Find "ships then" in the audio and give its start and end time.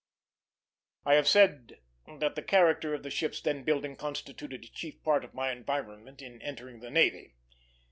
3.11-3.63